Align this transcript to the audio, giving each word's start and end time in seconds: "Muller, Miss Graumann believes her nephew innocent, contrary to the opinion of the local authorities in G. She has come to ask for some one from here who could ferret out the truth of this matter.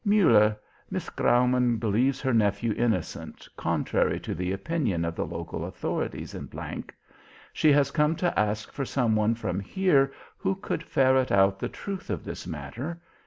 "Muller, 0.03 0.57
Miss 0.89 1.11
Graumann 1.11 1.77
believes 1.77 2.19
her 2.21 2.33
nephew 2.33 2.73
innocent, 2.75 3.47
contrary 3.55 4.19
to 4.21 4.33
the 4.33 4.51
opinion 4.51 5.05
of 5.05 5.13
the 5.15 5.27
local 5.27 5.63
authorities 5.63 6.33
in 6.33 6.49
G. 6.49 6.59
She 7.53 7.71
has 7.71 7.91
come 7.91 8.15
to 8.15 8.39
ask 8.39 8.71
for 8.71 8.83
some 8.83 9.15
one 9.15 9.35
from 9.35 9.59
here 9.59 10.11
who 10.37 10.55
could 10.55 10.81
ferret 10.81 11.31
out 11.31 11.59
the 11.59 11.69
truth 11.69 12.09
of 12.09 12.23
this 12.25 12.47
matter. 12.47 12.99